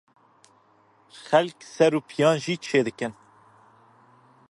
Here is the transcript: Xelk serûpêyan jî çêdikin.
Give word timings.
Xelk 1.23 1.59
serûpêyan 1.73 2.35
jî 2.43 2.55
çêdikin. 2.65 3.13